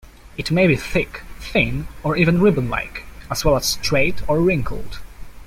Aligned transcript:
It 0.35 0.49
may 0.49 0.65
be 0.65 0.75
thick, 0.77 1.21
thin, 1.39 1.87
or 2.01 2.17
even 2.17 2.41
ribbon-like, 2.41 3.03
as 3.29 3.45
well 3.45 3.55
as 3.55 3.67
straight 3.67 4.27
or 4.27 4.41
wrinkled. 4.41 4.97